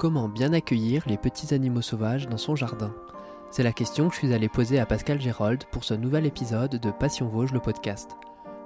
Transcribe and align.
Comment 0.00 0.30
bien 0.30 0.54
accueillir 0.54 1.02
les 1.06 1.18
petits 1.18 1.52
animaux 1.52 1.82
sauvages 1.82 2.26
dans 2.26 2.38
son 2.38 2.56
jardin 2.56 2.90
C'est 3.50 3.62
la 3.62 3.74
question 3.74 4.08
que 4.08 4.14
je 4.14 4.20
suis 4.20 4.32
allé 4.32 4.48
poser 4.48 4.80
à 4.80 4.86
Pascal 4.86 5.20
Gérold 5.20 5.64
pour 5.70 5.84
ce 5.84 5.92
nouvel 5.92 6.24
épisode 6.24 6.76
de 6.76 6.90
Passion 6.90 7.28
Vosges, 7.28 7.52
le 7.52 7.60
podcast. 7.60 8.16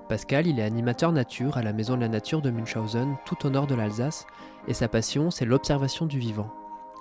Pascal, 0.09 0.47
il 0.47 0.61
est 0.61 0.63
animateur 0.63 1.11
nature 1.11 1.57
à 1.57 1.65
la 1.65 1.73
Maison 1.73 1.97
de 1.97 2.03
la 2.03 2.09
Nature 2.09 2.41
de 2.41 2.53
Münchhausen, 2.53 3.17
tout 3.27 3.47
au 3.47 3.51
nord 3.51 3.67
de 3.67 3.75
l'Alsace, 3.75 4.29
et 4.69 4.75
sa 4.75 4.87
passion, 4.87 5.33
c'est 5.33 5.45
l'observation 5.45 6.07
du 6.07 6.21
vivant. 6.21 6.55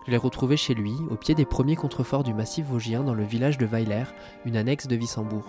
Je 0.06 0.12
l'ai 0.12 0.18
retrouvé 0.18 0.58
chez 0.58 0.74
lui, 0.74 0.96
au 1.10 1.16
pied 1.16 1.34
des 1.34 1.46
premiers 1.46 1.78
contreforts 1.78 2.24
du 2.24 2.34
massif 2.34 2.66
vosgien 2.66 3.04
dans 3.04 3.14
le 3.14 3.24
village 3.24 3.58
de 3.58 3.66
Weiler, 3.66 4.04
une 4.46 4.58
annexe 4.58 4.88
de 4.88 4.96
Wissembourg. 4.96 5.46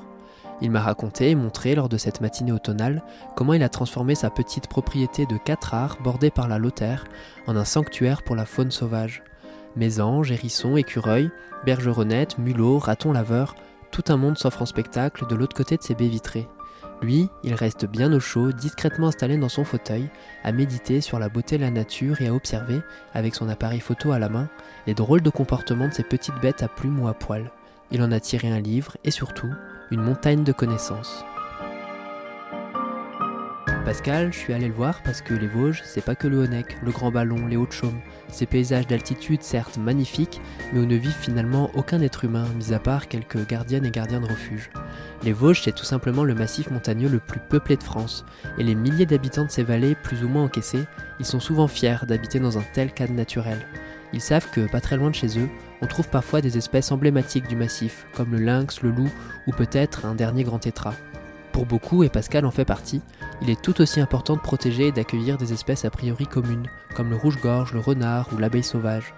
Il 0.60 0.70
m'a 0.70 0.80
raconté 0.80 1.30
et 1.30 1.34
montré 1.34 1.74
lors 1.74 1.88
de 1.88 1.96
cette 1.96 2.20
matinée 2.20 2.52
automnale 2.52 3.02
comment 3.34 3.54
il 3.54 3.62
a 3.64 3.68
transformé 3.68 4.14
sa 4.14 4.30
petite 4.30 4.68
propriété 4.68 5.26
de 5.26 5.36
4 5.36 5.74
arts 5.74 5.98
bordée 6.02 6.30
par 6.30 6.46
la 6.46 6.58
Lothaire 6.58 7.04
en 7.48 7.56
un 7.56 7.64
sanctuaire 7.64 8.22
pour 8.22 8.36
la 8.36 8.46
faune 8.46 8.70
sauvage. 8.70 9.24
Mésanges, 9.74 10.30
hérissons, 10.30 10.76
écureuils, 10.76 11.30
bergeronnettes, 11.64 12.38
mulots, 12.38 12.78
ratons 12.78 13.12
laveurs, 13.12 13.56
tout 13.90 14.04
un 14.08 14.16
monde 14.16 14.38
s'offre 14.38 14.62
en 14.62 14.66
spectacle 14.66 15.26
de 15.26 15.34
l'autre 15.34 15.56
côté 15.56 15.76
de 15.76 15.82
ses 15.82 15.96
baies 15.96 16.08
vitrées. 16.08 16.48
Lui, 17.02 17.28
il 17.42 17.54
reste 17.54 17.86
bien 17.86 18.12
au 18.12 18.20
chaud, 18.20 18.52
discrètement 18.52 19.08
installé 19.08 19.36
dans 19.36 19.48
son 19.48 19.64
fauteuil, 19.64 20.08
à 20.42 20.52
méditer 20.52 21.00
sur 21.00 21.18
la 21.18 21.28
beauté 21.28 21.58
de 21.58 21.62
la 21.62 21.70
nature 21.70 22.20
et 22.22 22.28
à 22.28 22.34
observer, 22.34 22.80
avec 23.12 23.34
son 23.34 23.48
appareil 23.48 23.80
photo 23.80 24.12
à 24.12 24.18
la 24.18 24.28
main, 24.28 24.48
les 24.86 24.94
drôles 24.94 25.22
de 25.22 25.30
comportements 25.30 25.88
de 25.88 25.94
ces 25.94 26.04
petites 26.04 26.40
bêtes 26.40 26.62
à 26.62 26.68
plumes 26.68 27.00
ou 27.00 27.08
à 27.08 27.14
poils. 27.14 27.50
Il 27.90 28.02
en 28.02 28.12
a 28.12 28.20
tiré 28.20 28.48
un 28.48 28.60
livre 28.60 28.96
et 29.04 29.10
surtout, 29.10 29.52
une 29.90 30.02
montagne 30.02 30.44
de 30.44 30.52
connaissances. 30.52 31.24
Pascal, 33.84 34.32
je 34.32 34.38
suis 34.38 34.54
allé 34.54 34.68
le 34.68 34.72
voir 34.72 35.02
parce 35.02 35.20
que 35.20 35.34
les 35.34 35.46
Vosges, 35.46 35.82
c'est 35.84 36.02
pas 36.02 36.14
que 36.14 36.26
le 36.26 36.38
Honeck, 36.38 36.78
le 36.82 36.90
Grand 36.90 37.10
Ballon, 37.10 37.46
les 37.46 37.58
Hauts-de-Chaume. 37.58 38.00
Ces 38.28 38.46
paysages 38.46 38.86
d'altitude, 38.86 39.42
certes 39.42 39.76
magnifiques, 39.76 40.40
mais 40.72 40.80
où 40.80 40.86
ne 40.86 40.96
vivent 40.96 41.12
finalement 41.12 41.70
aucun 41.74 42.00
être 42.00 42.24
humain, 42.24 42.46
mis 42.56 42.72
à 42.72 42.78
part 42.78 43.08
quelques 43.08 43.46
gardiennes 43.46 43.84
et 43.84 43.90
gardiens 43.90 44.22
de 44.22 44.26
refuge. 44.26 44.70
Les 45.22 45.34
Vosges, 45.34 45.60
c'est 45.62 45.74
tout 45.74 45.84
simplement 45.84 46.24
le 46.24 46.34
massif 46.34 46.70
montagneux 46.70 47.10
le 47.10 47.18
plus 47.18 47.40
peuplé 47.40 47.76
de 47.76 47.82
France, 47.82 48.24
et 48.56 48.62
les 48.62 48.74
milliers 48.74 49.04
d'habitants 49.04 49.44
de 49.44 49.50
ces 49.50 49.62
vallées, 49.62 49.96
plus 49.96 50.24
ou 50.24 50.28
moins 50.28 50.44
encaissés, 50.44 50.86
ils 51.20 51.26
sont 51.26 51.40
souvent 51.40 51.68
fiers 51.68 52.06
d'habiter 52.08 52.40
dans 52.40 52.56
un 52.56 52.64
tel 52.72 52.90
cadre 52.90 53.12
naturel. 53.12 53.58
Ils 54.14 54.22
savent 54.22 54.48
que, 54.50 54.66
pas 54.66 54.80
très 54.80 54.96
loin 54.96 55.10
de 55.10 55.14
chez 55.14 55.38
eux, 55.38 55.48
on 55.82 55.86
trouve 55.86 56.08
parfois 56.08 56.40
des 56.40 56.56
espèces 56.56 56.90
emblématiques 56.90 57.48
du 57.48 57.56
massif, 57.56 58.06
comme 58.14 58.32
le 58.32 58.38
lynx, 58.38 58.80
le 58.80 58.92
loup, 58.92 59.10
ou 59.46 59.52
peut-être 59.52 60.06
un 60.06 60.14
dernier 60.14 60.42
grand 60.42 60.58
tétras. 60.58 60.94
Pour 61.54 61.66
beaucoup, 61.66 62.02
et 62.02 62.08
Pascal 62.08 62.46
en 62.46 62.50
fait 62.50 62.64
partie, 62.64 63.00
il 63.40 63.48
est 63.48 63.62
tout 63.62 63.80
aussi 63.80 64.00
important 64.00 64.34
de 64.34 64.40
protéger 64.40 64.88
et 64.88 64.92
d'accueillir 64.92 65.38
des 65.38 65.52
espèces 65.52 65.84
a 65.84 65.90
priori 65.90 66.26
communes, 66.26 66.66
comme 66.96 67.10
le 67.10 67.16
rouge-gorge, 67.16 67.72
le 67.72 67.78
renard 67.78 68.28
ou 68.32 68.38
l'abeille 68.38 68.64
sauvage. 68.64 69.14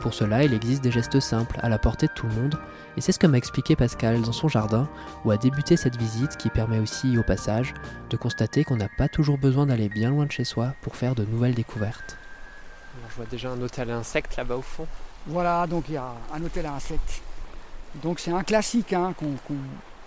Pour 0.00 0.12
cela, 0.12 0.42
il 0.42 0.52
existe 0.52 0.82
des 0.82 0.90
gestes 0.90 1.20
simples, 1.20 1.60
à 1.62 1.68
la 1.68 1.78
portée 1.78 2.08
de 2.08 2.12
tout 2.12 2.26
le 2.26 2.34
monde, 2.34 2.58
et 2.96 3.00
c'est 3.00 3.12
ce 3.12 3.20
que 3.20 3.28
m'a 3.28 3.38
expliqué 3.38 3.76
Pascal 3.76 4.20
dans 4.20 4.32
son 4.32 4.48
jardin, 4.48 4.88
où 5.24 5.30
a 5.30 5.36
débuté 5.36 5.76
cette 5.76 5.96
visite 5.96 6.36
qui 6.36 6.50
permet 6.50 6.80
aussi, 6.80 7.16
au 7.18 7.22
passage, 7.22 7.72
de 8.10 8.16
constater 8.16 8.64
qu'on 8.64 8.76
n'a 8.76 8.88
pas 8.98 9.06
toujours 9.06 9.38
besoin 9.38 9.66
d'aller 9.66 9.88
bien 9.88 10.10
loin 10.10 10.26
de 10.26 10.32
chez 10.32 10.44
soi 10.44 10.74
pour 10.82 10.96
faire 10.96 11.14
de 11.14 11.24
nouvelles 11.24 11.54
découvertes. 11.54 12.16
je 13.08 13.14
vois 13.14 13.26
déjà 13.26 13.50
un 13.50 13.62
hôtel 13.62 13.92
à 13.92 13.98
insectes 13.98 14.34
là-bas 14.34 14.56
au 14.56 14.62
fond. 14.62 14.88
Voilà, 15.28 15.64
donc 15.68 15.84
il 15.88 15.94
y 15.94 15.98
a 15.98 16.14
un 16.34 16.42
hôtel 16.42 16.66
à 16.66 16.74
insectes. 16.74 17.22
Donc 18.02 18.18
c'est 18.18 18.32
un 18.32 18.42
classique 18.42 18.92
hein, 18.92 19.14
qu'on 19.16 19.36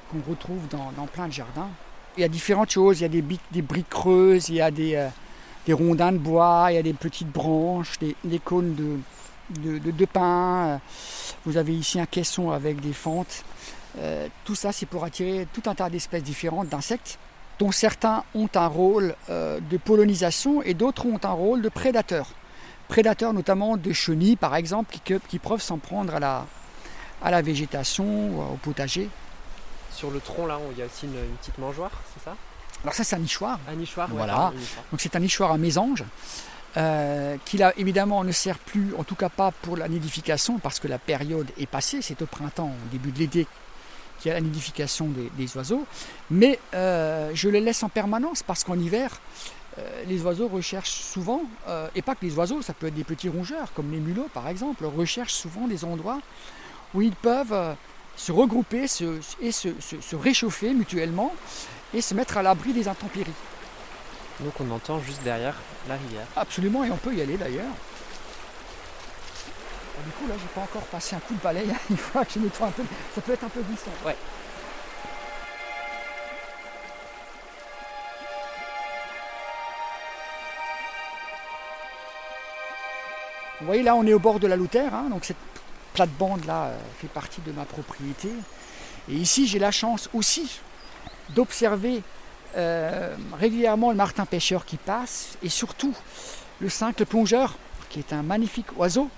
qu'on 0.10 0.30
retrouve 0.30 0.68
dans, 0.70 1.06
plein 1.08 1.28
de 1.28 1.34
jardins. 1.34 1.70
Il 2.18 2.22
y 2.22 2.24
a 2.24 2.28
différentes 2.28 2.72
choses, 2.72 3.00
il 3.00 3.04
y 3.04 3.06
a 3.06 3.10
des, 3.10 3.24
des 3.52 3.62
briques 3.62 3.90
creuses, 3.90 4.50
il 4.50 4.56
y 4.56 4.62
a 4.62 4.72
des, 4.72 4.96
euh, 4.96 5.08
des, 5.66 5.74
rondins 5.74 6.12
de 6.12 6.18
bois, 6.18 6.68
il 6.70 6.76
y 6.76 6.78
a 6.78 6.84
des 6.84 6.94
petites 6.94 7.32
branches, 7.32 7.98
des, 8.00 8.40
cônes 8.40 8.76
de, 8.76 9.80
de. 9.80 10.08
Euh, 10.18 10.78
vous 11.46 11.58
avez 11.58 11.74
ici 11.74 12.00
un 12.00 12.06
caisson 12.06 12.52
avec 12.52 12.82
des 12.82 12.94
fentes. 12.94 13.44
Euh, 14.00 14.28
tout 14.44 14.56
ça, 14.56 14.72
c'est 14.72 14.86
pour 14.86 15.04
attirer 15.04 15.48
tout 15.54 15.64
un 15.70 15.76
tas 15.76 15.90
d'espèces 15.90 16.24
différentes 16.24 16.70
d'insectes, 16.70 17.18
dont 17.60 17.72
certains 17.72 18.24
ont 18.36 18.50
un 18.56 18.68
rôle 18.68 19.16
de 19.30 19.78
pollinisation 19.78 20.62
et 20.64 20.74
d'autres 20.74 21.06
ont 21.06 21.20
un 21.24 21.32
rôle 21.32 21.62
de 21.62 21.70
prédateur. 21.70 22.28
Prédateurs 22.88 23.34
notamment 23.34 23.78
de 23.78 23.92
chenilles, 23.92 24.38
par 24.38 24.56
exemple, 24.56 24.96
qui, 25.04 25.14
qui 25.28 25.40
peuvent 25.40 25.62
s'en 25.62 25.78
prendre 25.78 26.16
à 26.16 26.20
la, 26.20 26.46
à 27.22 27.32
la 27.32 27.42
végétation, 27.42 28.54
au 28.54 28.58
potager 28.62 29.10
sur 30.00 30.12
le 30.12 30.22
tronc 30.22 30.48
là, 30.48 30.58
il 30.72 30.78
y 30.78 30.82
a 30.82 30.86
aussi 30.86 31.08
une, 31.08 31.36
petite 31.42 31.58
mangeoire, 31.58 31.92
c'est 32.14 32.24
ça? 32.24 32.36
Alors 32.84 32.94
ça 32.94 33.04
c'est 33.04 33.18
un 33.18 33.20
nichoir. 33.20 33.60
Un 33.68 33.76
nichoir, 33.76 34.08
voilà. 34.10 34.54
Donc 34.92 35.02
c'est 35.02 35.16
un 35.16 35.20
nichoir 35.20 35.52
à 35.52 35.58
mésange. 35.58 36.06
Euh, 36.78 37.36
qui 37.46 37.58
là 37.58 37.74
évidemment 37.78 38.24
ne 38.24 38.32
sert 38.32 38.60
plus, 38.60 38.94
en 38.96 39.04
tout 39.04 39.16
cas 39.16 39.30
pas 39.30 39.52
pour 39.52 39.76
la 39.76 39.88
nidification, 39.90 40.60
parce 40.60 40.80
que 40.80 40.88
la 40.88 41.00
période 41.00 41.50
est 41.58 41.66
passée, 41.66 42.02
c'est 42.02 42.22
au 42.22 42.28
printemps, 42.28 42.72
au 42.86 42.92
début 42.92 43.12
de 43.12 43.20
l'été, 43.20 43.48
qu'il 44.20 44.30
y 44.30 44.32
a 44.32 44.36
la 44.36 44.42
nidification 44.42 45.10
des, 45.36 45.58
oiseaux. 45.58 45.86
Mais 46.30 46.60
euh, 46.76 47.32
je 47.34 47.50
les 47.50 47.60
laisse 47.60 47.82
en 47.84 47.90
permanence 47.90 48.44
parce 48.44 48.64
qu'en 48.64 48.78
hiver, 48.80 49.20
euh, 49.80 50.04
les 50.08 50.22
oiseaux 50.22 50.48
recherchent 50.48 51.02
souvent, 51.02 51.42
et 51.96 52.02
pas 52.04 52.16
que 52.16 52.24
les 52.24 52.36
oiseaux, 52.36 52.62
ça 52.62 52.74
peut 52.74 52.88
être 52.88 52.96
des 52.96 53.04
petits 53.04 53.30
rongeurs, 53.30 53.74
comme 53.74 53.92
les 53.92 54.00
mulots 54.00 54.30
par 54.34 54.48
exemple, 54.48 54.86
recherchent 54.86 55.34
souvent 55.34 55.68
des 55.68 55.84
endroits 55.84 56.22
où 56.94 57.02
ils 57.02 57.16
peuvent 57.16 57.76
se 58.20 58.34
regrouper 58.34 58.84
et 59.42 59.52
se, 59.52 60.16
réchauffer 60.16 60.74
mutuellement 60.74 61.34
et 61.94 62.02
se 62.02 62.14
mettre 62.14 62.38
à 62.38 62.44
l'abri 62.44 62.74
des 62.74 62.90
intempéries. 62.90 63.32
Donc 64.42 64.54
on 64.60 64.70
entend 64.72 65.00
juste 65.00 65.24
derrière 65.24 65.56
la 65.88 65.96
rivière. 65.96 66.26
Absolument, 66.36 66.84
et 66.84 66.92
on 66.92 66.98
peut 66.98 67.16
y 67.16 67.22
aller 67.22 67.38
d'ailleurs. 67.38 67.72
Du 70.04 70.12
coup 70.12 70.28
là 70.28 70.36
j'ai 70.38 70.48
pas 70.54 70.62
encore 70.62 70.84
passé 70.84 71.16
un 71.16 71.20
coup 71.20 71.34
de 71.34 71.40
balai, 71.40 71.66
il 71.90 71.98
faut 71.98 72.20
que 72.20 72.26
je 72.36 72.40
nettoie 72.40 72.68
un 72.68 72.72
peu, 72.72 72.84
ça 73.16 73.22
peut 73.22 73.32
être 73.32 73.44
un 73.44 73.50
peu 73.50 73.62
glissant. 73.62 73.92
Ouais. 74.06 74.16
Vous 83.62 83.66
voyez 83.66 83.84
là 83.84 83.96
on 83.96 84.06
est 84.06 84.14
au 84.14 84.20
bord 84.20 84.40
de 84.40 84.48
la 84.48 84.56
Louterre, 84.58 84.94
hein, 84.94 85.08
donc 85.10 85.26
cette 85.26 85.38
plate-bande 86.00 86.46
là 86.46 86.68
euh, 86.68 86.78
fait 87.02 87.10
partie 87.10 87.42
de 87.46 87.52
ma 87.52 87.66
propriété. 87.66 88.30
Et 89.10 89.16
ici, 89.16 89.48
j'ai 89.48 89.60
la 89.60 89.72
chance 89.72 90.10
aussi 90.14 90.62
d'observer 91.36 92.02
euh, 92.56 93.14
régulièrement 93.38 93.90
le 93.90 93.98
martin 93.98 94.26
pêcheur 94.26 94.66
qui 94.66 94.78
passe 94.78 95.38
et 95.44 95.50
surtout 95.50 95.94
le 96.62 96.70
cincle 96.70 97.06
plongeur 97.06 97.58
qui 97.90 98.00
est 98.00 98.14
un 98.14 98.24
magnifique 98.24 98.78
oiseau 98.78 99.10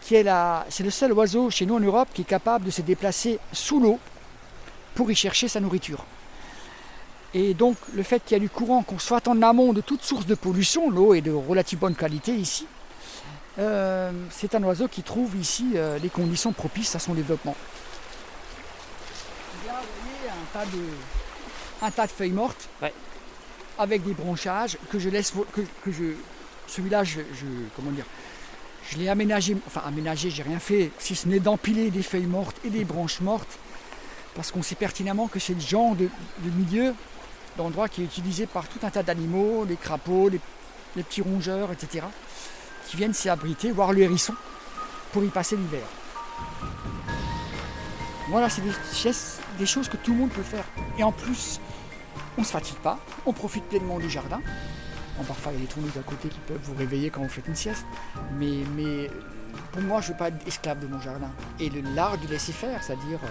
qui 0.00 0.16
est 0.16 0.26
c'est 0.70 0.82
le 0.82 0.90
seul 0.90 1.12
oiseau 1.12 1.50
chez 1.50 1.66
nous 1.66 1.76
en 1.76 1.80
Europe 1.80 2.08
qui 2.12 2.22
est 2.22 2.30
capable 2.38 2.64
de 2.64 2.70
se 2.72 2.82
déplacer 2.82 3.38
sous 3.52 3.78
l'eau 3.78 4.00
pour 4.96 5.08
y 5.10 5.14
chercher 5.14 5.46
sa 5.46 5.60
nourriture. 5.60 6.04
Et 7.32 7.54
donc 7.54 7.76
le 7.94 8.02
fait 8.02 8.24
qu'il 8.24 8.34
y 8.34 8.40
a 8.40 8.40
du 8.40 8.50
courant, 8.50 8.82
qu'on 8.82 8.98
soit 8.98 9.28
en 9.28 9.40
amont 9.40 9.72
de 9.72 9.80
toute 9.80 10.02
source 10.02 10.26
de 10.26 10.34
pollution, 10.34 10.90
l'eau 10.90 11.14
est 11.14 11.20
de 11.20 11.32
relative 11.32 11.78
bonne 11.78 11.94
qualité 11.94 12.34
ici, 12.34 12.66
euh, 13.58 14.12
c'est 14.30 14.54
un 14.54 14.62
oiseau 14.64 14.86
qui 14.86 15.02
trouve 15.02 15.34
ici 15.36 15.72
euh, 15.76 15.98
les 15.98 16.10
conditions 16.10 16.52
propices 16.52 16.94
à 16.94 16.98
son 16.98 17.14
développement. 17.14 17.56
Là, 19.66 19.80
vous 19.80 20.10
voyez 20.10 20.30
un 20.30 20.52
tas 20.52 20.66
de, 20.70 20.82
un 21.82 21.90
tas 21.90 22.06
de 22.06 22.12
feuilles 22.12 22.32
mortes 22.32 22.68
avec 23.78 24.04
des 24.04 24.12
branchages 24.12 24.76
que 24.90 24.98
je 24.98 25.08
laisse. 25.08 25.32
Que, 25.52 25.90
je, 25.90 26.14
celui-là, 26.66 27.04
je, 27.04 27.20
comment 27.76 27.90
dire, 27.92 28.04
je 28.90 28.98
l'ai 28.98 29.08
aménagé. 29.08 29.56
Enfin, 29.66 29.82
aménagé, 29.86 30.30
j'ai 30.30 30.42
rien 30.42 30.58
fait, 30.58 30.90
si 30.98 31.14
ce 31.14 31.26
n'est 31.26 31.40
d'empiler 31.40 31.90
des 31.90 32.02
feuilles 32.02 32.26
mortes 32.26 32.56
et 32.64 32.70
des 32.70 32.84
branches 32.84 33.20
mortes, 33.20 33.58
parce 34.34 34.50
qu'on 34.50 34.62
sait 34.62 34.74
pertinemment 34.74 35.28
que 35.28 35.38
c'est 35.38 35.54
le 35.54 35.60
genre 35.60 35.96
de, 35.96 36.10
milieu, 36.44 36.94
d'endroit 37.56 37.88
qui 37.88 38.02
est 38.02 38.04
utilisé 38.04 38.44
par 38.44 38.68
tout 38.68 38.80
un 38.82 38.90
tas 38.90 39.02
d'animaux, 39.02 39.64
les 39.64 39.76
crapauds, 39.76 40.28
les 40.28 41.02
petits 41.02 41.22
rongeurs, 41.22 41.72
etc 41.72 42.04
qui 42.86 42.96
viennent 42.96 43.14
s'y 43.14 43.28
abriter, 43.28 43.70
voir 43.72 43.92
le 43.92 44.00
hérisson, 44.00 44.34
pour 45.12 45.24
y 45.24 45.28
passer 45.28 45.56
l'hiver. 45.56 45.86
Voilà, 48.28 48.48
c'est 48.50 48.62
des, 49.58 49.66
choses 49.66 49.88
que 49.88 49.96
tout 49.96 50.12
le 50.12 50.18
monde 50.18 50.30
peut 50.30 50.42
faire. 50.42 50.64
Et 50.98 51.04
en 51.04 51.12
plus, 51.12 51.60
on 52.36 52.40
ne 52.40 52.46
se 52.46 52.50
fatigue 52.50 52.78
pas, 52.78 52.98
on 53.24 53.32
profite 53.32 53.64
pleinement 53.64 53.98
du 53.98 54.10
jardin. 54.10 54.40
Parfois, 55.26 55.52
il 55.52 55.60
y 55.60 55.62
a 55.62 55.66
des 55.66 55.72
tourneaux 55.72 55.88
à 55.98 56.02
côté 56.02 56.28
qui 56.28 56.38
peuvent 56.40 56.60
vous 56.62 56.74
réveiller 56.74 57.08
quand 57.10 57.22
vous 57.22 57.28
faites 57.28 57.46
une 57.46 57.54
sieste. 57.54 57.86
Mais, 58.38 58.58
mais 58.76 59.10
pour 59.72 59.80
moi, 59.82 60.00
je 60.00 60.08
ne 60.08 60.12
veux 60.12 60.18
pas 60.18 60.28
être 60.28 60.46
esclave 60.46 60.80
de 60.80 60.86
mon 60.86 61.00
jardin. 61.00 61.30
Et 61.60 61.70
l'art 61.94 62.18
du 62.18 62.26
laisser 62.26 62.52
faire, 62.52 62.82
c'est-à-dire, 62.82 63.20
euh, 63.22 63.28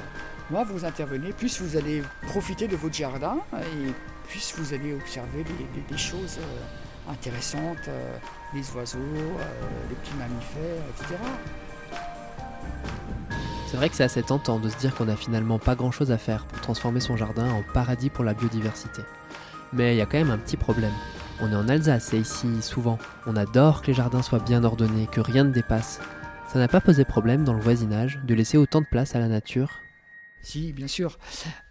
moi, 0.49 0.63
vous 0.63 0.85
intervenez, 0.85 1.31
plus 1.33 1.61
vous 1.61 1.77
allez 1.77 2.01
profiter 2.27 2.67
de 2.67 2.75
votre 2.75 2.95
jardin, 2.95 3.37
et 3.53 3.91
plus 4.27 4.53
vous 4.57 4.73
allez 4.73 4.93
observer 4.93 5.43
des, 5.89 5.97
choses. 5.97 6.37
Euh, 6.39 6.84
intéressantes, 7.09 7.87
euh, 7.87 8.17
les 8.53 8.63
oiseaux, 8.71 8.97
euh, 8.99 9.89
les 9.89 9.95
petits 9.95 10.15
mammifères, 10.15 10.83
etc. 10.95 11.15
C'est 13.67 13.77
vrai 13.77 13.89
que 13.89 13.95
c'est 13.95 14.03
assez 14.03 14.23
tentant 14.23 14.59
de 14.59 14.69
se 14.69 14.77
dire 14.77 14.95
qu'on 14.95 15.05
n'a 15.05 15.15
finalement 15.15 15.59
pas 15.59 15.75
grand 15.75 15.91
chose 15.91 16.11
à 16.11 16.17
faire 16.17 16.45
pour 16.45 16.61
transformer 16.61 16.99
son 16.99 17.17
jardin 17.17 17.49
en 17.51 17.63
paradis 17.73 18.09
pour 18.09 18.23
la 18.23 18.33
biodiversité. 18.33 19.01
Mais 19.73 19.95
il 19.95 19.97
y 19.97 20.01
a 20.01 20.05
quand 20.05 20.17
même 20.17 20.31
un 20.31 20.37
petit 20.37 20.57
problème. 20.57 20.93
On 21.41 21.51
est 21.51 21.55
en 21.55 21.67
Alsace 21.67 22.13
et 22.13 22.19
ici, 22.19 22.61
souvent, 22.61 22.97
on 23.27 23.35
adore 23.35 23.81
que 23.81 23.87
les 23.87 23.93
jardins 23.93 24.21
soient 24.21 24.39
bien 24.39 24.63
ordonnés, 24.63 25.07
que 25.11 25.19
rien 25.19 25.43
ne 25.43 25.51
dépasse. 25.51 25.99
Ça 26.47 26.59
n'a 26.59 26.69
pas 26.69 26.79
posé 26.79 27.03
problème 27.03 27.43
dans 27.43 27.53
le 27.53 27.59
voisinage 27.59 28.19
de 28.23 28.33
laisser 28.33 28.57
autant 28.57 28.79
de 28.79 28.85
place 28.85 29.15
à 29.15 29.19
la 29.19 29.27
nature 29.27 29.81
si, 30.45 30.73
bien 30.73 30.87
sûr. 30.87 31.17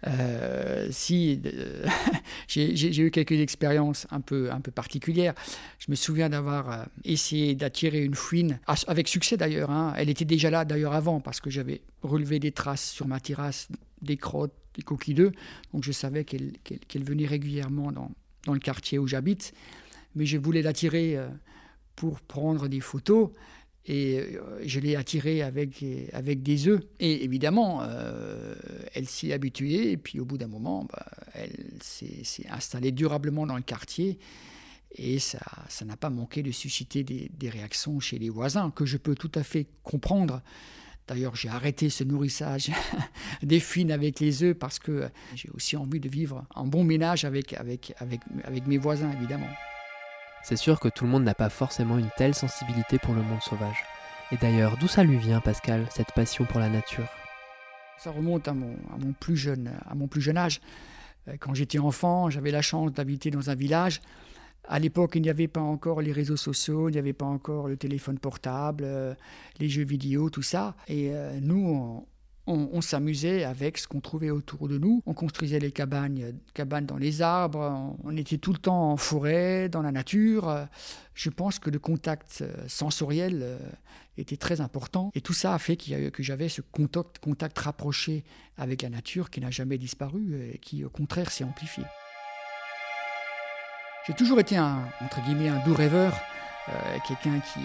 Euh, 0.07 0.87
si, 0.91 1.41
euh, 1.45 1.87
j'ai 2.47 3.01
eu 3.01 3.09
quelques 3.09 3.31
expériences 3.31 4.05
un 4.11 4.21
peu, 4.21 4.51
un 4.51 4.59
peu 4.59 4.71
particulières. 4.71 5.33
Je 5.79 5.89
me 5.89 5.95
souviens 5.95 6.29
d'avoir 6.29 6.69
euh, 6.69 6.83
essayé 7.03 7.55
d'attirer 7.55 8.03
une 8.03 8.15
fouine, 8.15 8.59
avec 8.87 9.07
succès 9.07 9.37
d'ailleurs. 9.37 9.71
Hein. 9.71 9.93
Elle 9.97 10.09
était 10.09 10.25
déjà 10.25 10.49
là 10.49 10.65
d'ailleurs 10.65 10.93
avant, 10.93 11.21
parce 11.21 11.39
que 11.39 11.49
j'avais 11.49 11.81
relevé 12.01 12.39
des 12.39 12.51
traces 12.51 12.91
sur 12.91 13.07
ma 13.07 13.19
terrasse, 13.19 13.69
des 14.01 14.17
crottes, 14.17 14.53
des 14.75 14.81
coquilles 14.81 15.15
d'œufs. 15.15 15.33
Donc 15.73 15.83
je 15.83 15.91
savais 15.91 16.25
qu'elle 16.25 17.03
venait 17.03 17.25
régulièrement 17.25 17.91
dans, 17.91 18.11
dans, 18.45 18.53
le 18.53 18.59
quartier 18.59 18.99
où 18.99 19.07
j'habite. 19.07 19.53
Mais 20.15 20.25
je 20.25 20.37
voulais 20.37 20.61
l'attirer 20.61 21.17
pour 21.95 22.19
prendre 22.21 22.67
des 22.67 22.79
photos 22.81 23.31
et 23.87 24.17
euh, 24.17 24.61
je 24.65 24.79
l'ai 24.79 24.95
attirée 24.95 25.41
avec, 25.41 25.83
avec 26.13 26.41
des 26.41 26.67
œufs. 26.67 26.81
Et 26.99 27.23
évidemment, 27.23 27.81
euh, 27.83 28.55
elle 28.93 29.07
s'y 29.07 29.31
habituée, 29.31 29.91
et 29.91 29.97
puis 29.97 30.19
au 30.19 30.25
bout 30.25 30.37
d'un 30.37 30.47
moment, 30.47 30.87
bah, 30.91 31.05
elle 31.33 31.77
s'est 31.81 32.47
installée 32.49 32.91
durablement 32.91 33.45
dans 33.45 33.55
le 33.55 33.61
quartier, 33.61 34.17
et 34.97 35.19
ça 35.19 35.39
n'a 35.85 35.97
pas 35.97 36.09
manqué 36.09 36.41
de 36.41 36.51
susciter 36.51 37.03
des, 37.03 37.49
réactions 37.49 37.99
chez 37.99 38.17
les 38.17 38.29
voisins, 38.29 38.71
que 38.71 38.85
je 38.85 38.97
peux 38.97 39.13
tout 39.13 39.31
à 39.35 39.43
fait 39.43 39.67
comprendre. 39.83 40.41
D'ailleurs, 41.07 41.35
j'ai 41.35 41.49
arrêté 41.49 41.89
ce 41.89 42.03
nourrissage 42.03 42.71
des 43.43 43.59
fines 43.59 43.91
avec 43.91 44.19
les 44.19 44.41
œufs 44.41 44.57
parce 44.57 44.79
que 44.79 45.07
j'ai 45.35 45.49
aussi 45.49 45.77
envie 45.77 45.99
de 45.99 46.09
vivre 46.09 46.45
en 46.55 46.65
bon 46.65 46.83
ménage 46.83 47.25
avec, 47.25 47.53
avec, 47.53 47.93
avec 48.43 48.65
mes 48.65 48.77
voisins, 48.77 49.11
évidemment. 49.11 49.49
C'est 50.47 50.57
sûr 50.57 50.79
que 50.79 50.89
tout 50.89 51.05
le 51.05 51.09
monde 51.09 51.23
n'a 51.23 51.33
pas 51.33 51.49
forcément 51.49 51.97
une 51.97 52.11
telle 52.17 52.35
sensibilité 52.35 52.99
pour 52.99 53.15
le 53.15 53.23
monde 53.23 53.41
sauvage. 53.41 53.83
Et 54.31 54.37
d'ailleurs, 54.37 54.77
d'où 54.77 54.87
ça 54.87 55.03
lui 55.03 55.17
vient, 55.17 55.41
Pascal, 55.41 55.87
cette 55.89 56.11
passion 56.11 56.45
pour 56.45 56.59
la 56.59 56.69
nature? 56.69 57.07
Ça 57.97 58.11
remonte 58.11 58.47
à 58.47 58.53
mon, 58.53 58.75
plus 59.19 59.37
jeune, 59.37 59.71
à 59.89 59.95
mon 59.95 60.07
plus 60.07 60.21
jeune 60.21 60.37
âge. 60.37 60.61
Euh, 61.27 61.37
quand 61.39 61.55
j'étais 61.55 61.79
enfant, 61.79 62.29
j'avais 62.29 62.51
la 62.51 62.61
chance 62.61 62.93
d'habiter 62.93 63.31
dans 63.31 63.49
un 63.49 63.55
village. 63.55 64.01
À 64.67 64.77
l'époque, 64.77 65.13
il 65.15 65.23
n'y 65.23 65.31
avait 65.31 65.47
pas 65.47 65.61
encore 65.61 65.99
les 65.99 66.11
réseaux 66.11 66.37
sociaux, 66.37 66.89
il 66.89 66.91
n'y 66.91 66.99
avait 66.99 67.13
pas 67.13 67.25
encore 67.25 67.67
le 67.67 67.75
téléphone 67.75 68.19
portable, 68.19 68.83
euh, 68.85 69.15
les 69.59 69.67
jeux 69.67 69.83
vidéo, 69.83 70.29
tout 70.29 70.43
ça. 70.43 70.75
Et 70.87 71.09
euh, 71.11 71.39
nous, 71.41 72.05
s'amusait 72.81 73.43
avec 73.43 73.77
ce 73.77 73.87
qu'on 73.87 74.01
trouvait 74.01 74.29
autour 74.29 74.67
de 74.67 74.77
nous. 74.77 75.01
On 75.05 75.13
construisait 75.13 75.59
les 75.59 75.71
cabanes, 75.71 76.39
cabanes 76.53 76.85
dans 76.85 76.97
les 76.97 77.21
arbres. 77.21 77.95
On 78.03 78.15
était 78.15 78.37
tout 78.37 78.53
le 78.53 78.59
temps 78.59 78.91
en 78.91 78.97
forêt, 78.97 79.69
dans 79.69 79.81
la 79.81 79.91
nature. 79.91 80.67
Je 81.15 81.29
pense 81.29 81.59
que 81.59 81.69
le 81.69 81.79
contact 81.79 82.39
euh, 82.41 82.53
sensoriel 82.67 83.39
euh, 83.41 83.57
était 84.17 84.37
très 84.37 84.61
important. 84.61 85.11
Et 85.15 85.21
tout 85.21 85.33
ça 85.33 85.53
a 85.53 85.59
fait 85.59 85.77
que 85.77 86.23
j'avais 86.23 86.49
ce 86.49 86.61
contact, 86.61 87.19
contact 87.19 87.57
rapproché 87.57 88.23
avec 88.57 88.81
la 88.81 88.89
nature 88.89 89.29
qui 89.29 89.39
n'a 89.39 89.49
jamais 89.49 89.77
disparu 89.77 90.51
et 90.53 90.57
qui, 90.59 90.83
au 90.83 90.89
contraire, 90.89 91.31
s'est 91.31 91.43
amplifié. 91.43 91.83
J'ai 94.05 94.13
toujours 94.13 94.39
été 94.39 94.55
un, 94.55 94.83
entre 95.01 95.23
guillemets, 95.23 95.49
un 95.49 95.63
doux 95.65 95.73
rêveur, 95.73 96.13
euh, 96.69 96.97
quelqu'un 97.07 97.39
qui, 97.39 97.61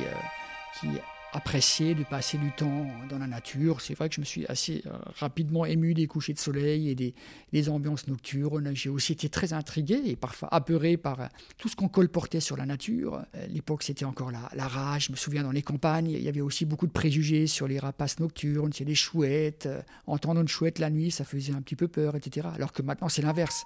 qui 0.80 0.88
apprécier 1.32 1.94
de 1.94 2.02
passer 2.02 2.38
du 2.38 2.50
temps 2.52 2.86
dans 3.08 3.18
la 3.18 3.26
nature. 3.26 3.80
C'est 3.80 3.94
vrai 3.94 4.08
que 4.08 4.14
je 4.16 4.20
me 4.20 4.26
suis 4.26 4.46
assez 4.46 4.82
euh, 4.86 4.90
rapidement 5.18 5.64
ému 5.64 5.94
des 5.94 6.06
couchers 6.06 6.32
de 6.32 6.38
soleil 6.38 6.88
et 6.88 6.94
des, 6.94 7.68
ambiances 7.68 8.08
nocturnes. 8.08 8.74
J'ai 8.74 8.88
aussi 8.88 9.12
été 9.12 9.28
très 9.28 9.52
intrigué 9.52 10.00
et 10.06 10.16
parfois 10.16 10.48
apeuré 10.52 10.96
par 10.96 11.20
euh, 11.20 11.26
tout 11.58 11.68
ce 11.68 11.76
qu'on 11.76 11.88
colportait 11.88 12.40
sur 12.40 12.56
la 12.56 12.66
nature. 12.66 13.22
Euh, 13.36 13.46
l'époque, 13.46 13.82
c'était 13.82 14.04
encore 14.04 14.30
la, 14.30 14.48
la, 14.54 14.66
rage. 14.66 15.06
Je 15.06 15.12
me 15.12 15.16
souviens 15.16 15.42
dans 15.42 15.52
les 15.52 15.62
campagnes, 15.62 16.10
il 16.10 16.22
y 16.22 16.28
avait 16.28 16.40
aussi 16.40 16.64
beaucoup 16.64 16.86
de 16.86 16.92
préjugés 16.92 17.46
sur 17.46 17.68
les 17.68 17.78
rapaces 17.78 18.18
nocturnes, 18.18 18.72
sur 18.72 18.84
les 18.84 18.94
chouettes. 18.94 19.68
Entendre 20.06 20.40
une 20.40 20.48
chouette 20.48 20.78
la 20.78 20.90
nuit, 20.90 21.10
ça 21.10 21.24
faisait 21.24 21.52
un 21.52 21.62
petit 21.62 21.76
peu 21.76 21.86
peur, 21.86 22.16
etc. 22.16 22.48
Alors 22.54 22.72
que 22.72 22.82
maintenant, 22.82 23.08
c'est 23.08 23.22
l'inverse. 23.22 23.64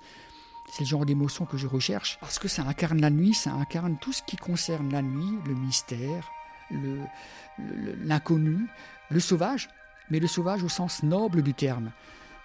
C'est 0.72 0.84
le 0.84 0.88
genre 0.88 1.04
d'émotion 1.04 1.44
que 1.44 1.56
je 1.56 1.66
recherche 1.66 2.18
parce 2.20 2.38
que 2.38 2.48
ça 2.48 2.62
incarne 2.62 3.00
la 3.00 3.10
nuit, 3.10 3.34
ça 3.34 3.52
incarne 3.52 3.98
tout 4.00 4.12
ce 4.12 4.22
qui 4.22 4.36
concerne 4.36 4.90
la 4.90 5.02
nuit, 5.02 5.38
le 5.46 5.54
mystère, 5.54 6.30
l'inconnu, 8.04 8.66
le, 9.10 9.20
sauvage, 9.20 9.68
mais 10.10 10.18
le 10.18 10.26
sauvage 10.26 10.62
au 10.62 10.68
sens 10.68 11.02
noble 11.02 11.42
du 11.42 11.54
terme, 11.54 11.90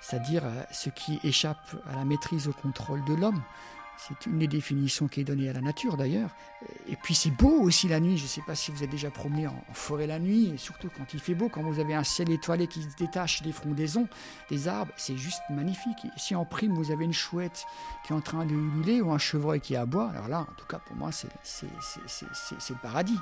c'est-à-dire 0.01 0.45
euh, 0.45 0.63
ce 0.71 0.89
qui 0.89 1.19
échappe 1.23 1.75
à 1.91 1.95
la 1.95 2.05
maîtrise 2.05 2.47
au 2.47 2.53
contrôle 2.53 3.03
de 3.05 3.13
l'homme. 3.13 3.41
C'est 4.07 4.27
une 4.27 4.39
des 4.39 4.47
définitions 4.47 5.09
qui 5.09 5.19
est 5.19 5.23
donnée 5.25 5.49
à 5.49 5.53
la 5.53 5.59
nature 5.59 5.97
d'ailleurs. 5.97 6.33
Et 6.87 6.95
puis 6.95 7.13
c'est 7.13 7.31
beau 7.31 7.59
aussi 7.59 7.89
la 7.89 7.99
nuit. 7.99 8.17
Je 8.17 8.23
ne 8.23 8.29
sais 8.29 8.41
pas 8.47 8.55
si 8.55 8.71
vous 8.71 8.81
êtes 8.81 8.89
déjà 8.89 9.11
promené 9.11 9.45
en, 9.45 9.61
forêt 9.73 10.07
la 10.07 10.19
nuit, 10.19 10.51
et 10.53 10.57
surtout 10.57 10.89
quand 10.95 11.13
il 11.13 11.19
fait 11.19 11.35
beau, 11.35 11.49
quand 11.49 11.61
vous 11.63 11.79
avez 11.81 11.93
un 11.93 12.05
ciel 12.05 12.31
étoilé 12.31 12.67
qui 12.67 12.81
se 12.81 12.95
détache 12.95 13.41
des 13.41 13.51
frondaisons, 13.51 14.07
des 14.49 14.69
arbres, 14.69 14.93
c'est 14.95 15.17
juste 15.17 15.41
magnifique. 15.49 16.07
Si 16.15 16.33
en 16.33 16.45
prime 16.45 16.73
vous 16.73 16.91
avez 16.91 17.03
une 17.03 17.13
chouette 17.13 17.65
qui 18.05 18.13
est 18.13 18.15
en 18.15 18.21
train 18.21 18.45
de 18.45 18.53
ululer 18.53 19.01
ou 19.01 19.11
un 19.11 19.17
chevreuil 19.17 19.59
qui 19.59 19.75
aboie, 19.75 20.09
alors 20.11 20.29
là, 20.29 20.41
en 20.49 20.53
tout 20.55 20.65
cas 20.65 20.79
pour 20.79 20.95
moi, 20.95 21.11
c'est 21.11 21.27
le 21.65 22.81
paradis 22.81 23.19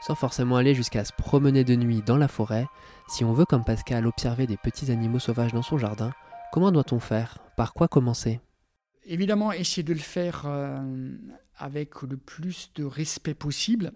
sans 0.00 0.14
forcément 0.14 0.56
aller 0.56 0.74
jusqu'à 0.74 1.04
se 1.04 1.12
promener 1.12 1.64
de 1.64 1.74
nuit 1.74 2.02
dans 2.02 2.16
la 2.16 2.28
forêt, 2.28 2.66
si 3.08 3.24
on 3.24 3.32
veut 3.32 3.44
comme 3.44 3.64
Pascal 3.64 4.06
observer 4.06 4.46
des 4.46 4.56
petits 4.56 4.90
animaux 4.90 5.18
sauvages 5.18 5.52
dans 5.52 5.62
son 5.62 5.78
jardin, 5.78 6.12
comment 6.52 6.72
doit-on 6.72 7.00
faire? 7.00 7.38
Par 7.56 7.72
quoi 7.74 7.88
commencer? 7.88 8.40
Évidemment, 9.04 9.52
essayer 9.52 9.82
de 9.82 9.92
le 9.92 10.00
faire 10.00 10.42
euh, 10.46 11.16
avec 11.56 12.02
le 12.02 12.16
plus 12.16 12.72
de 12.74 12.84
respect 12.84 13.34
possible, 13.34 13.92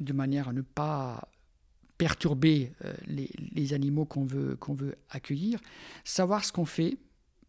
de 0.00 0.12
manière 0.12 0.48
à 0.48 0.52
ne 0.52 0.62
pas 0.62 1.28
perturber 1.98 2.72
euh, 2.84 2.92
les, 3.06 3.74
animaux 3.74 4.04
qu'on 4.04 4.24
veut, 4.24 4.58
veut 4.70 4.96
accueillir. 5.08 5.60
Savoir 6.04 6.44
ce 6.44 6.52
qu'on 6.52 6.64
fait, 6.64 6.98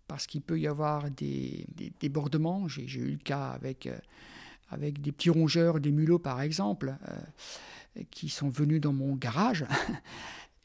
parce 0.07 0.27
qu'il 0.27 0.41
peut 0.41 0.59
y 0.59 0.67
avoir 0.67 1.09
des, 1.09 1.65
débordements. 1.99 2.67
J'ai 2.67 2.99
eu 2.99 3.11
le 3.11 3.17
cas 3.17 3.49
avec, 3.49 3.87
euh, 3.87 3.97
avec 4.73 5.01
des 5.01 5.11
petits 5.11 5.29
rongeurs, 5.29 5.79
des 5.79 5.91
mulots 5.91 6.19
par 6.19 6.41
exemple 6.41 6.95
qui 8.11 8.29
sont 8.29 8.49
venus 8.49 8.81
dans 8.81 8.93
mon 8.93 9.15
garage. 9.15 9.65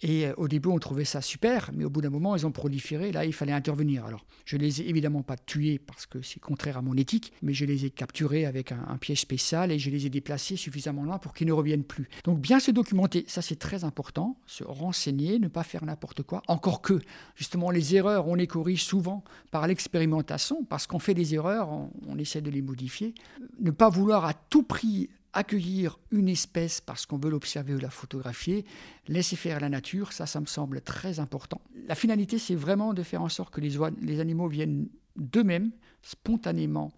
Et 0.01 0.27
euh, 0.27 0.35
au 0.37 0.49
début, 0.49 0.69
on 0.69 0.79
trouvait 0.79 1.05
ça 1.05 1.21
super, 1.21 1.71
mais 1.75 1.85
au 1.85 1.91
bout 1.91 2.01
d'un 2.01 2.11
moment, 2.11 2.37
ils 2.37 2.47
ont 2.47 2.53
proliféré. 2.53 3.11
Là, 3.13 3.25
il 3.25 3.33
fallait 3.33 3.53
intervenir. 3.53 4.05
Alors, 4.05 4.25
je 4.45 4.57
les 4.57 4.81
ai 4.81 4.89
évidemment 4.89 5.23
pas 5.23 5.37
tués 5.37 5.79
parce 5.79 6.07
que 6.07 6.23
c'est 6.23 6.41
contraire 6.41 6.77
à 6.77 6.83
mon 6.83 6.95
éthique, 6.95 7.33
mais 7.43 7.53
je 7.53 7.65
les 7.65 7.85
ai 7.85 7.91
capturés 7.91 8.47
avec 8.47 8.73
un, 8.73 8.97
piège 8.99 9.21
spécial 9.21 9.71
et 9.71 9.79
je 9.79 9.91
les 9.91 10.07
ai 10.07 10.11
déplacés 10.11 10.57
suffisamment 10.57 11.05
loin 11.05 11.19
pour 11.19 11.35
qu'ils 11.35 11.47
ne 11.47 11.53
reviennent 11.53 11.85
plus. 11.85 12.09
Donc, 12.25 12.41
bien 12.41 12.61
se 12.61 12.71
documenter, 12.71 13.25
ça 13.27 13.43
c'est 13.43 13.59
très 13.59 13.85
important. 13.85 14.39
Se 14.47 14.65
renseigner, 14.65 15.39
ne 15.39 15.49
pas 15.49 15.65
faire 15.65 15.85
n'importe 15.85 16.23
quoi. 16.23 16.43
Encore 16.49 16.81
que, 16.81 17.01
justement, 17.35 17.71
les 17.71 17.95
erreurs, 17.97 18.29
on 18.29 18.35
les 18.35 18.47
corrige 18.47 18.85
souvent 18.85 19.25
par 19.51 19.67
l'expérimentation, 19.67 20.65
parce 20.65 20.87
qu'on 20.87 20.99
fait 20.99 21.15
des 21.15 21.35
erreurs, 21.35 21.71
on 22.07 22.19
essaie 22.19 22.41
de 22.41 22.51
les 22.51 22.63
modifier. 22.63 23.15
Ne 23.61 23.71
pas 23.71 23.89
vouloir 23.89 24.25
à 24.25 24.35
tout 24.35 24.63
prix 24.63 25.09
accueillir 25.39 26.01
une 26.11 26.29
espèce 26.29 26.81
parce 26.81 27.07
qu'on 27.07 27.17
veut 27.17 27.31
l'observer 27.31 27.73
ou 27.73 27.79
la 27.79 27.91
photographier, 27.91 28.65
laisser 29.07 29.37
faire 29.37 29.61
la 29.61 29.69
nature, 29.69 30.13
ça, 30.13 30.27
ça 30.27 30.41
me 30.41 30.47
semble 30.47 30.81
très 30.81 31.21
important. 31.21 31.61
La 31.87 31.95
finalité, 31.95 32.39
c'est 32.39 32.57
vraiment 32.57 32.93
de 32.93 33.05
faire 33.05 33.23
en 33.23 33.29
sorte 33.29 33.55
que 33.55 33.61
les, 33.61 34.21
animaux 34.21 34.49
viennent 34.49 34.89
d'eux-mêmes, 35.15 35.71
spontanément. 36.03 36.93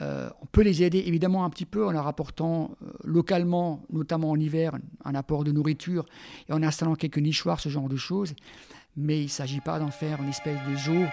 Euh, 0.00 0.30
on 0.40 0.46
peut 0.46 0.62
les 0.62 0.84
aider 0.84 1.02
évidemment 1.06 1.44
un 1.44 1.50
petit 1.50 1.66
peu 1.66 1.84
en 1.84 1.90
leur 1.90 2.06
apportant 2.06 2.76
euh, 2.82 2.92
localement, 3.02 3.82
notamment 3.90 4.30
en 4.30 4.38
hiver, 4.38 4.76
un 5.04 5.14
apport 5.16 5.42
de 5.42 5.50
nourriture 5.50 6.06
et 6.48 6.52
en 6.52 6.62
installant 6.62 6.94
quelques 6.94 7.18
nichoirs, 7.18 7.58
ce 7.58 7.68
genre 7.68 7.88
de 7.88 7.96
choses. 7.96 8.34
Mais 8.96 9.18
il 9.18 9.24
ne 9.24 9.28
s'agit 9.28 9.60
pas 9.60 9.80
d'en 9.80 9.90
faire 9.90 10.22
une 10.22 10.28
espèce 10.28 10.58
de 10.68 10.76
zoo. 10.76 11.06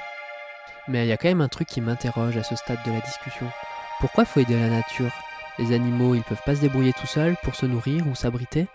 Mais 0.87 1.05
il 1.05 1.09
y 1.09 1.11
a 1.11 1.17
quand 1.17 1.27
même 1.27 1.41
un 1.41 1.47
truc 1.47 1.67
qui 1.67 1.81
m'interroge 1.81 2.37
à 2.37 2.43
ce 2.43 2.55
stade 2.55 2.79
de 2.85 2.91
la 2.91 3.01
discussion. 3.01 3.47
Pourquoi 3.99 4.25
faut 4.25 4.39
aider 4.39 4.59
la 4.59 4.69
nature? 4.69 5.11
Les 5.59 5.73
animaux, 5.73 6.15
ils 6.15 6.23
peuvent 6.23 6.41
pas 6.45 6.55
se 6.55 6.61
débrouiller 6.61 6.93
tout 6.93 7.07
seuls 7.07 7.35
pour 7.43 7.55
se 7.55 7.65
nourrir 7.65 8.07
ou 8.07 8.15
s'abriter. 8.15 8.67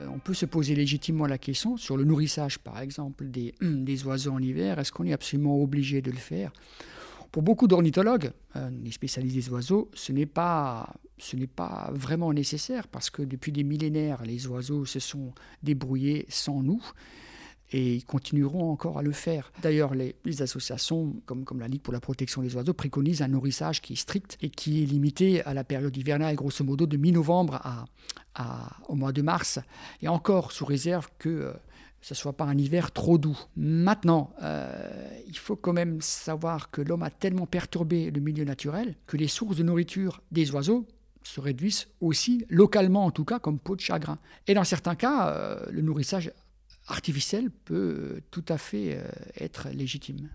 Euh, 0.00 0.06
on 0.12 0.18
peut 0.18 0.34
se 0.34 0.46
poser 0.46 0.74
légitimement 0.74 1.26
la 1.26 1.38
question 1.38 1.76
sur 1.76 1.96
le 1.96 2.04
nourrissage, 2.04 2.58
par 2.58 2.80
exemple, 2.80 3.26
des, 3.26 3.54
des 3.60 4.04
oiseaux 4.06 4.32
en 4.32 4.40
hiver. 4.40 4.78
Est-ce 4.78 4.92
qu'on 4.92 5.04
est 5.04 5.12
absolument 5.12 5.60
obligé 5.60 6.02
de 6.02 6.10
le 6.10 6.16
faire? 6.16 6.52
Pour 7.32 7.42
beaucoup 7.42 7.66
d'ornithologues, 7.66 8.30
euh, 8.54 8.70
les 8.84 8.92
spécialistes 8.92 9.34
des 9.34 9.48
oiseaux, 9.50 9.90
ce 9.92 10.12
n'est 10.12 10.26
pas, 10.26 10.94
ce 11.18 11.34
n'est 11.34 11.48
pas 11.48 11.90
vraiment 11.92 12.32
nécessaire 12.32 12.86
parce 12.86 13.10
que 13.10 13.22
depuis 13.22 13.50
des 13.50 13.64
millénaires, 13.64 14.22
les 14.24 14.46
oiseaux 14.46 14.84
se 14.84 15.00
sont 15.00 15.32
débrouillés 15.62 16.26
sans 16.28 16.62
nous 16.62 16.80
et 17.72 17.94
ils 17.94 18.04
continueront 18.04 18.70
encore 18.70 18.98
à 18.98 19.02
le 19.02 19.12
faire. 19.12 19.52
D'ailleurs, 19.62 19.94
les, 19.94 20.14
associations, 20.42 21.14
comme, 21.26 21.44
la 21.58 21.68
Ligue 21.68 21.82
pour 21.82 21.92
la 21.92 22.00
protection 22.00 22.42
des 22.42 22.54
oiseaux, 22.54 22.74
préconisent 22.74 23.22
un 23.22 23.28
nourrissage 23.28 23.80
qui 23.80 23.94
est 23.94 23.96
strict 23.96 24.36
et 24.42 24.50
qui 24.50 24.82
est 24.82 24.86
limité 24.86 25.42
à 25.44 25.54
la 25.54 25.64
période 25.64 25.96
hivernale, 25.96 26.36
grosso 26.36 26.64
modo 26.64 26.86
de 26.86 26.96
mi-novembre 26.96 27.60
à, 28.34 28.76
au 28.88 28.94
mois 28.94 29.12
de 29.12 29.22
mars, 29.22 29.58
et 30.02 30.08
encore 30.08 30.52
sous 30.52 30.64
réserve 30.64 31.08
que 31.18 31.28
euh, 31.28 31.52
ce 32.00 32.14
soit 32.14 32.34
pas 32.34 32.44
un 32.44 32.58
hiver 32.58 32.92
trop 32.92 33.16
doux. 33.16 33.38
Maintenant, 33.56 34.34
euh, 34.42 35.08
il 35.26 35.38
faut 35.38 35.56
quand 35.56 35.72
même 35.72 36.00
savoir 36.00 36.70
que 36.70 36.82
l'homme 36.82 37.02
a 37.02 37.10
tellement 37.10 37.46
perturbé 37.46 38.10
le 38.10 38.20
milieu 38.20 38.44
naturel 38.44 38.96
que 39.06 39.16
les 39.16 39.28
sources 39.28 39.56
de 39.56 39.62
nourriture 39.62 40.20
des 40.30 40.50
oiseaux 40.50 40.86
se 41.22 41.40
réduisent 41.40 41.88
aussi, 42.00 42.44
localement 42.50 43.06
en 43.06 43.10
tout 43.10 43.24
cas, 43.24 43.38
comme 43.38 43.58
peau 43.58 43.76
de 43.76 43.80
chagrin. 43.80 44.18
Et 44.46 44.54
dans 44.54 44.64
certains 44.64 44.94
cas, 44.94 45.30
euh, 45.30 45.64
le 45.70 45.80
nourrissage 45.80 46.30
artificiel 46.86 47.50
peut 47.50 48.20
tout 48.30 48.44
à 48.48 48.58
fait 48.58 48.96
euh, 48.96 49.08
être 49.38 49.68
légitime. 49.70 50.30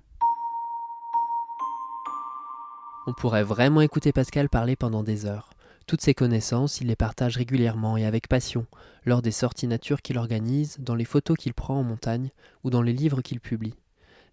On 3.08 3.14
pourrait 3.14 3.44
vraiment 3.44 3.82
écouter 3.82 4.12
Pascal 4.12 4.50
parler 4.50 4.76
pendant 4.76 5.04
des 5.04 5.26
heures. 5.26 5.50
Toutes 5.88 6.02
ses 6.02 6.14
connaissances, 6.14 6.82
il 6.82 6.88
les 6.88 6.96
partage 6.96 7.38
régulièrement 7.38 7.98
et 7.98 8.06
avec 8.06 8.28
passion, 8.28 8.68
lors 9.06 9.24
des 9.24 9.32
sorties 9.32 9.66
nature 9.66 10.04
qu'il 10.04 10.20
organise, 10.20 10.78
dans 10.80 10.94
les 10.94 11.06
photos 11.06 11.36
qu'il 11.36 11.56
prend 11.56 11.80
en 11.80 11.84
montagne 11.84 12.30
ou 12.64 12.70
dans 12.70 12.84
les 12.84 12.94
livres 12.94 13.24
qu'il 13.24 13.40
publie. 13.40 13.74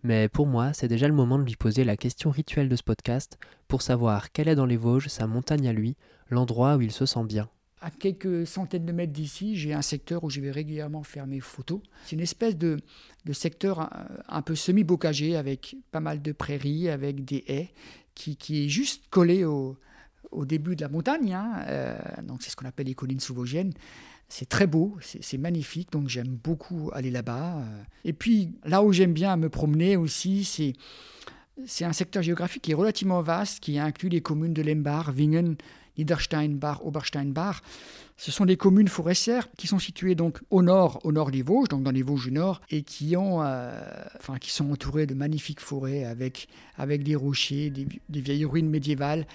Mais 0.03 0.29
pour 0.29 0.47
moi, 0.47 0.75
c'est 0.75 0.89
déjà 0.89 1.09
le 1.09 1.15
moment 1.15 1.39
de 1.39 1.45
lui 1.45 1.57
poser 1.57 1.85
la 1.85 1.97
question 1.97 2.31
rituelle 2.31 2.69
de 2.69 2.77
ce 2.77 2.83
podcast 2.83 3.39
pour 3.69 3.81
savoir 3.81 4.31
quelle 4.33 4.49
est 4.49 4.55
dans 4.55 4.67
les 4.67 4.77
Vosges 4.77 5.09
sa 5.09 5.27
montagne 5.27 5.67
à 5.69 5.73
lui, 5.73 5.97
l'endroit 6.29 6.77
où 6.77 6.83
il 6.83 6.93
se 6.93 7.07
sent 7.07 7.25
bien. 7.25 7.49
À 7.81 7.91
quelques 7.91 8.47
centaines 8.47 8.87
de 8.87 8.93
mètres 8.93 9.13
d'ici, 9.13 9.57
j'ai 9.57 9.75
un 9.75 9.83
secteur 9.83 10.25
où 10.25 10.31
je 10.31 10.41
vais 10.41 10.51
régulièrement 10.51 11.03
faire 11.03 11.27
mes 11.27 11.41
photos. 11.41 11.81
C'est 12.05 12.17
une 12.17 12.23
espèce 12.23 12.57
de, 12.57 12.79
secteur 13.33 13.81
un, 13.81 14.09
un 14.29 14.43
peu 14.43 14.55
semi-bocagé 14.55 15.37
avec 15.37 15.77
pas 15.93 16.01
mal 16.01 16.23
de 16.23 16.33
prairies, 16.33 16.89
avec 16.89 17.25
des 17.25 17.45
haies, 17.49 17.71
qui, 18.17 18.65
est 18.65 18.69
juste 18.69 19.05
collé 19.11 19.45
au, 19.45 19.77
début 20.45 20.77
de 20.77 20.83
la 20.83 20.89
montagne. 20.89 21.33
Hein, 21.33 21.65
euh, 21.69 21.99
donc 22.23 22.43
c'est 22.43 22.51
ce 22.51 22.57
qu'on 22.57 22.67
appelle 22.67 22.87
les 22.87 22.95
collines 22.95 23.21
sous 23.21 23.37
C'est 24.29 24.49
très 24.49 24.67
beau, 24.67 24.97
c'est 25.01 25.39
magnifique, 25.39 25.93
donc 25.93 26.09
j'aime 26.09 26.29
beaucoup 26.29 26.91
aller 26.93 27.11
là-bas. 27.11 27.59
Euh. 27.59 27.83
Et 28.05 28.13
puis 28.13 28.53
là 28.65 28.83
où 28.83 28.93
j'aime 28.93 29.13
bien 29.13 29.37
me 29.37 29.49
promener 29.49 29.97
aussi, 29.97 30.45
c'est 30.45 30.73
c'est 31.65 31.87
un 31.87 31.95
secteur 31.95 32.23
géographique 32.23 32.65
qui 32.65 32.73
est 32.73 32.75
relativement 32.75 33.23
vaste, 33.23 33.61
qui 33.61 33.79
inclut 33.79 34.11
les 34.11 34.21
communes 34.21 34.53
de 34.53 34.61
Lembar, 34.61 35.11
Wingen, 35.97 36.05
Niedersteinbach, 36.05 36.81
Obersteinbach. 36.85 37.63
Ce 38.17 38.31
sont 38.31 38.47
des 38.47 38.57
communes 38.57 38.89
forestières 38.89 39.49
qui 39.57 39.67
sont 39.67 39.79
situées 39.79 40.15
donc 40.15 40.39
au 40.51 40.63
nord, 40.63 41.01
au 41.05 41.13
nord 41.13 41.31
des 41.31 41.43
Vosges, 41.43 41.69
donc 41.69 41.83
dans 41.83 41.91
les 41.91 42.03
Vosges 42.03 42.25
du 42.25 42.33
Nord, 42.33 42.61
et 42.71 42.83
qui 42.83 43.17
ont, 43.17 43.43
euh, 43.43 43.79
enfin, 44.19 44.39
qui 44.39 44.51
sont 44.51 44.71
entourées 44.71 45.07
de 45.07 45.15
magnifiques 45.15 45.61
forêts 45.61 46.05
avec 46.05 46.49
avec 46.79 47.03
des 47.03 47.15
rochers, 47.15 47.71
des, 47.71 47.87
des 48.09 48.21
vieilles 48.21 48.45
ruines 48.45 48.71
médiévales. 48.71 49.27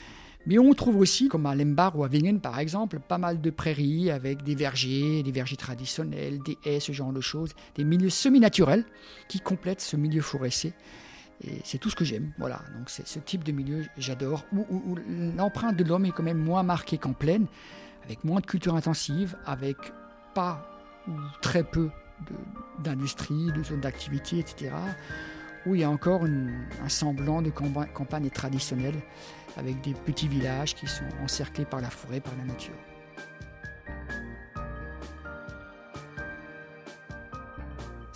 Mais 0.47 0.57
on 0.57 0.73
trouve 0.73 0.97
aussi, 0.97 1.27
comme 1.27 1.45
à 1.45 1.53
Lembar 1.53 1.97
ou 1.97 2.03
à 2.03 2.07
Wingen 2.07 2.39
par 2.39 2.57
exemple, 2.57 2.99
pas 2.99 3.19
mal 3.19 3.41
de 3.41 3.49
prairies 3.51 4.09
avec 4.09 4.43
des 4.43 4.55
vergers, 4.55 5.21
des 5.21 5.31
vergers 5.31 5.57
traditionnels, 5.57 6.39
des 6.39 6.57
haies, 6.65 6.79
ce 6.79 6.91
genre 6.91 7.13
de 7.13 7.21
choses, 7.21 7.51
des 7.75 7.83
milieux 7.83 8.09
semi-naturels 8.09 8.85
qui 9.27 9.39
complètent 9.39 9.81
ce 9.81 9.95
milieu 9.97 10.21
forestier. 10.21 10.73
C'est 11.63 11.79
tout 11.79 11.89
ce 11.89 11.95
que 11.95 12.05
j'aime. 12.05 12.31
Voilà, 12.38 12.62
donc 12.77 12.89
c'est 12.89 13.07
ce 13.07 13.19
type 13.19 13.43
de 13.43 13.51
milieu, 13.51 13.86
j'adore, 13.98 14.45
où, 14.53 14.95
l'empreinte 15.36 15.75
de 15.75 15.83
l'homme 15.83 16.05
est 16.05 16.12
quand 16.12 16.24
même 16.24 16.38
moins 16.38 16.63
marquée 16.63 16.98
qu'en 16.98 17.13
plaine, 17.13 17.48
avec 18.03 18.24
moins 18.24 18.39
de 18.39 18.45
culture 18.45 18.75
intensive, 18.75 19.36
avec 19.45 19.77
pas 20.36 20.67
ou 21.07 21.13
très 21.41 21.63
peu 21.63 21.89
d'industrie, 22.79 23.51
de, 23.51 23.63
zones 23.63 23.81
d'activité, 23.81 24.38
etc 24.38 24.71
où 25.65 25.75
il 25.75 25.81
y 25.81 25.83
a 25.83 25.89
encore 25.89 26.24
un 26.24 26.89
semblant 26.89 27.41
de 27.41 27.50
campagne 27.50 28.29
traditionnelle 28.29 28.95
avec 29.57 29.81
des 29.81 29.93
petits 29.93 30.27
villages 30.27 30.75
qui 30.75 30.88
sont 30.88 31.05
encerclés 31.24 31.65
par 31.65 31.81
la 31.81 31.89
forêt, 31.89 32.19
par 32.19 32.33
la 32.38 32.45
nature. 32.45 32.74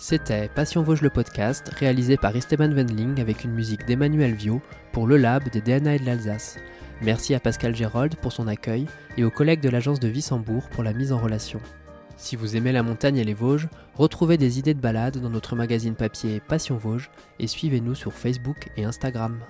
C'était 0.08 0.46
Passion 0.46 0.84
Vosges 0.84 1.02
le 1.02 1.10
podcast, 1.10 1.68
réalisé 1.76 2.16
par 2.16 2.36
Esteban 2.36 2.70
Wendling 2.70 3.20
avec 3.20 3.42
une 3.42 3.50
musique 3.50 3.84
d'Emmanuel 3.86 4.34
Viau 4.34 4.62
pour 4.92 5.08
le 5.08 5.16
Lab 5.16 5.48
des 5.48 5.60
DNA 5.60 5.96
et 5.96 5.98
de 5.98 6.06
l'Alsace. 6.06 6.58
Merci 7.02 7.34
à 7.34 7.40
Pascal 7.40 7.74
Gérold 7.74 8.14
pour 8.14 8.30
son 8.30 8.46
accueil 8.46 8.86
et 9.16 9.24
aux 9.24 9.32
collègues 9.32 9.62
de 9.62 9.68
l'agence 9.68 9.98
de 9.98 10.06
Wissembourg 10.06 10.68
pour 10.68 10.84
la 10.84 10.92
mise 10.92 11.10
en 11.12 11.18
relation. 11.18 11.60
Si 12.16 12.36
vous 12.36 12.54
aimez 12.54 12.70
la 12.70 12.84
montagne 12.84 13.16
et 13.16 13.24
les 13.24 13.34
Vosges, 13.34 13.68
retrouvez 13.96 14.36
des 14.36 14.60
idées 14.60 14.74
de 14.74 14.80
balade 14.80 15.18
dans 15.18 15.28
notre 15.28 15.56
magazine 15.56 15.96
papier 15.96 16.38
Passion 16.38 16.76
Vosges 16.76 17.10
et 17.40 17.48
suivez-nous 17.48 17.96
sur 17.96 18.12
Facebook 18.12 18.68
et 18.76 18.84
Instagram. 18.84 19.40